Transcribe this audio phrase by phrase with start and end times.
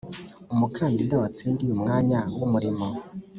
[0.53, 2.85] umukandida watsindiye umwanya w’umurimo